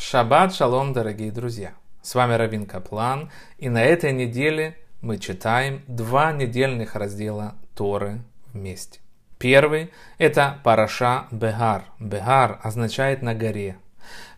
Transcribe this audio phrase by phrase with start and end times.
[0.00, 1.72] Шаббат шалом, дорогие друзья!
[2.02, 8.20] С вами Равин Каплан, и на этой неделе мы читаем два недельных раздела Торы
[8.52, 9.00] вместе.
[9.38, 11.82] Первый– это Параша Бегар.
[11.98, 13.76] Бегар означает «на горе».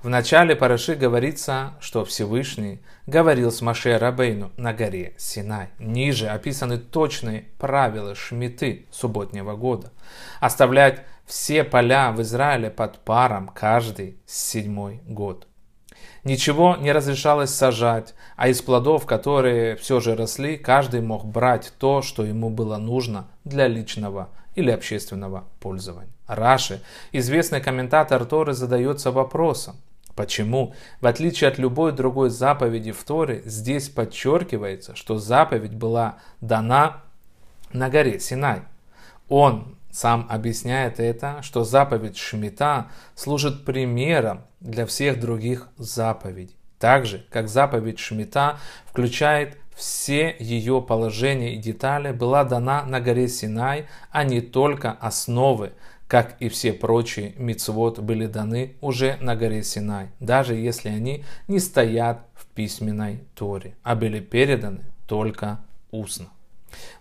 [0.02, 5.68] В начале Параши говорится, что Всевышний говорил с Маше Рабейну на горе Синай.
[5.78, 9.92] Ниже описаны точные правила шмиты субботнего года.
[10.40, 15.46] Оставлять все поля в Израиле под паром каждый седьмой год.
[16.24, 22.02] Ничего не разрешалось сажать, а из плодов, которые все же росли, каждый мог брать то,
[22.02, 26.12] что ему было нужно для личного или общественного пользования.
[26.26, 26.82] Раши,
[27.12, 29.76] известный комментатор Торы, задается вопросом,
[30.14, 37.02] почему, в отличие от любой другой заповеди в Торе, здесь подчеркивается, что заповедь была дана
[37.72, 38.62] на горе Синай.
[39.28, 46.56] Он сам объясняет это, что заповедь Шмита служит примером для всех других заповедей.
[46.78, 53.28] Так же, как заповедь Шмита включает все ее положения и детали, была дана на горе
[53.28, 55.72] Синай, а не только основы,
[56.06, 61.60] как и все прочие мицвод были даны уже на горе Синай, даже если они не
[61.60, 66.26] стоят в письменной Торе, а были переданы только устно.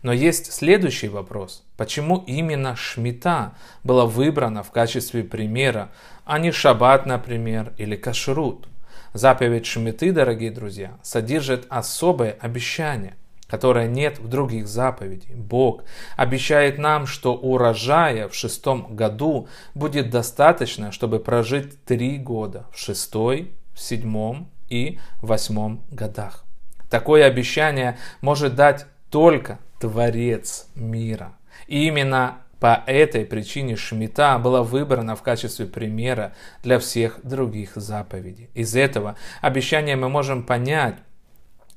[0.01, 1.63] Но есть следующий вопрос.
[1.77, 3.53] Почему именно Шмита
[3.83, 5.91] была выбрана в качестве примера,
[6.25, 8.67] а не Шаббат, например, или Кашрут?
[9.13, 13.15] Заповедь Шмиты, дорогие друзья, содержит особое обещание,
[13.47, 15.35] которое нет в других заповедях.
[15.35, 15.83] Бог
[16.15, 23.51] обещает нам, что урожая в шестом году будет достаточно, чтобы прожить три года в шестой,
[23.73, 26.45] в седьмом и восьмом годах.
[26.89, 31.33] Такое обещание может дать только Творец мира.
[31.67, 38.49] И именно по этой причине Шмита была выбрана в качестве примера для всех других заповедей.
[38.53, 40.95] Из этого обещания мы можем понять,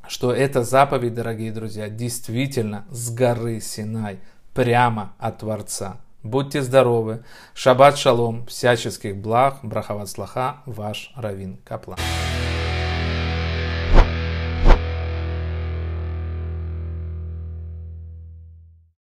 [0.09, 4.19] что эта заповедь, дорогие друзья, действительно с горы Синай,
[4.55, 6.01] прямо от Творца.
[6.25, 11.99] Будьте здоровы, шаббат шалом, всяческих благ, брахават слаха, ваш Равин Каплан.